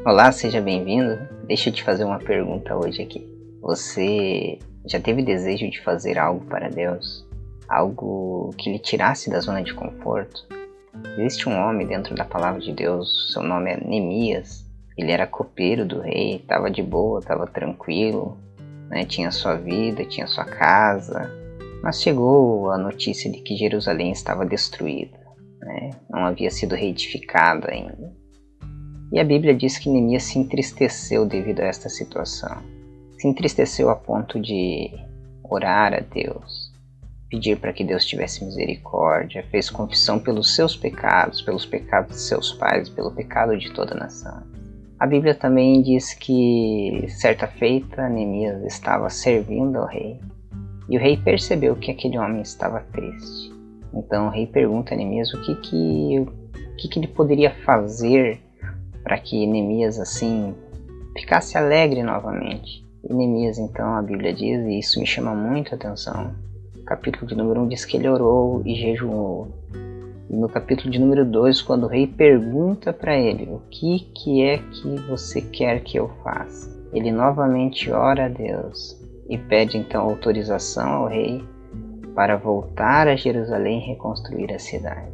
[0.00, 1.16] Olá, seja bem-vindo.
[1.46, 3.24] Deixa eu te fazer uma pergunta hoje aqui.
[3.60, 7.24] Você já teve desejo de fazer algo para Deus?
[7.68, 10.44] Algo que lhe tirasse da zona de conforto?
[11.16, 14.68] Existe um homem dentro da palavra de Deus, seu nome é Neemias.
[14.98, 18.36] Ele era copeiro do rei, estava de boa, estava tranquilo,
[18.88, 19.04] né?
[19.04, 21.30] tinha sua vida, tinha sua casa.
[21.80, 25.16] Mas chegou a notícia de que Jerusalém estava destruída,
[25.60, 25.90] né?
[26.10, 28.21] não havia sido reedificada ainda.
[29.12, 32.62] E a Bíblia diz que Neemias se entristeceu devido a esta situação.
[33.18, 34.90] Se entristeceu a ponto de
[35.42, 36.72] orar a Deus,
[37.28, 42.52] pedir para que Deus tivesse misericórdia, fez confissão pelos seus pecados, pelos pecados de seus
[42.52, 44.42] pais, pelo pecado de toda a nação.
[44.98, 50.18] A Bíblia também diz que, certa feita, Neemias estava servindo ao rei
[50.88, 53.52] e o rei percebeu que aquele homem estava triste.
[53.92, 58.40] Então o rei pergunta a Neemias o que, que, o que, que ele poderia fazer
[59.02, 60.54] para que Neemias assim
[61.16, 62.84] ficasse alegre novamente.
[63.08, 66.32] Neemias, então, a Bíblia diz, e isso me chama muito a atenção.
[66.86, 69.48] Capítulo de número 1 diz que ele orou e jejuou.
[70.30, 74.42] E no capítulo de número 2, quando o rei pergunta para ele o que, que
[74.42, 80.02] é que você quer que eu faça, ele novamente ora a Deus e pede então
[80.02, 81.44] autorização ao rei
[82.14, 85.12] para voltar a Jerusalém e reconstruir a cidade.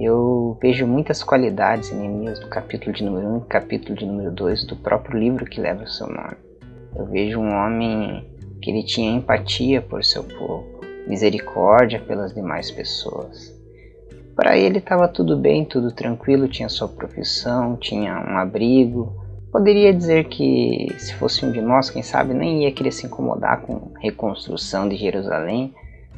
[0.00, 4.64] Eu vejo muitas qualidades Neemias no capítulo de número 1 e capítulo de número 2
[4.64, 6.38] do próprio livro que leva o seu nome.
[6.96, 8.26] Eu vejo um homem
[8.62, 10.64] que ele tinha empatia por seu povo,
[11.06, 13.54] misericórdia pelas demais pessoas.
[14.34, 19.12] Para ele estava tudo bem, tudo tranquilo, tinha sua profissão, tinha um abrigo.
[19.52, 23.60] Poderia dizer que se fosse um de nós, quem sabe, nem ia querer se incomodar
[23.60, 25.74] com reconstrução de Jerusalém.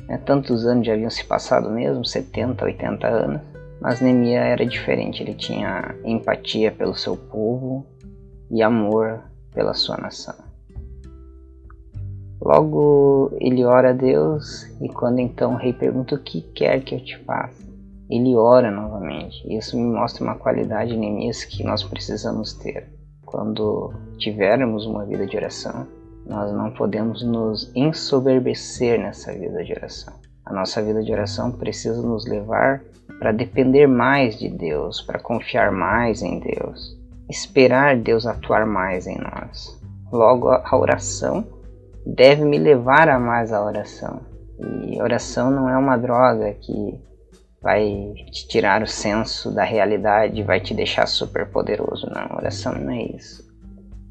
[0.06, 0.20] Né?
[0.24, 3.52] Tantos anos já haviam se passado mesmo, 70, 80 anos.
[3.83, 7.84] Mas Neemia era diferente, ele tinha empatia pelo seu povo
[8.48, 10.36] e amor pela sua nação.
[12.40, 16.95] Logo ele ora a Deus e quando então o rei pergunta o que quer que
[16.95, 17.61] eu te faça,
[18.08, 19.42] ele ora novamente.
[19.52, 22.89] Isso me mostra uma qualidade em Neemias que nós precisamos ter.
[23.27, 25.89] Quando tivermos uma vida de oração,
[26.24, 30.21] nós não podemos nos ensoberbecer nessa vida de oração.
[30.52, 32.83] A nossa vida de oração precisa nos levar
[33.18, 36.95] para depender mais de Deus, para confiar mais em Deus,
[37.27, 39.80] esperar Deus atuar mais em nós.
[40.13, 41.46] Logo, a oração
[42.05, 44.20] deve me levar a mais a oração.
[44.85, 47.01] E oração não é uma droga que
[47.63, 52.11] vai te tirar o senso da realidade, vai te deixar super poderoso.
[52.14, 53.42] Não, oração não é isso.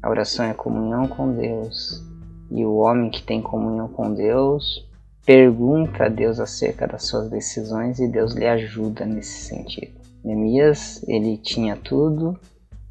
[0.02, 2.04] A oração é comunhão com Deus.
[2.50, 4.90] E o homem que tem comunhão com Deus
[5.24, 9.92] pergunta a Deus acerca das suas decisões e Deus lhe ajuda nesse sentido.
[10.24, 12.38] Neemias, ele tinha tudo,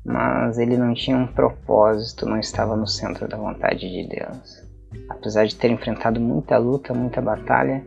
[0.04, 4.64] mas ele não tinha um propósito, não estava no centro da vontade de Deus.
[5.10, 7.86] Apesar de ter enfrentado muita luta, muita batalha,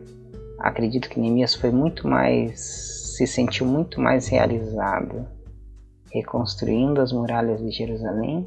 [0.59, 2.59] acredito que Neemias foi muito mais,
[3.15, 5.35] se sentiu muito mais realizado
[6.15, 8.45] reconstruindo as muralhas de Jerusalém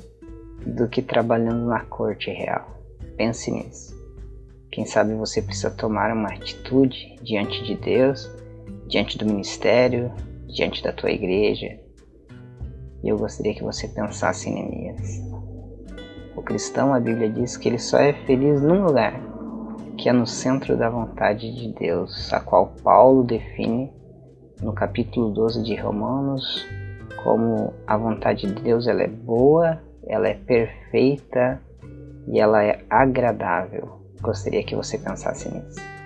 [0.64, 2.66] do que trabalhando na corte real.
[3.16, 3.94] Pense nisso.
[4.70, 8.30] Quem sabe você precisa tomar uma atitude diante de Deus,
[8.86, 10.12] diante do ministério,
[10.46, 11.78] diante da tua igreja.
[13.02, 15.22] E eu gostaria que você pensasse em Neemias.
[16.36, 19.20] O cristão, a Bíblia diz que ele só é feliz num lugar,
[19.96, 23.92] que é no centro da vontade de Deus, a qual Paulo define
[24.62, 26.66] no capítulo 12 de Romanos
[27.22, 31.60] como a vontade de Deus ela é boa, ela é perfeita
[32.26, 33.98] e ela é agradável.
[34.20, 35.97] Gostaria que você pensasse nisso.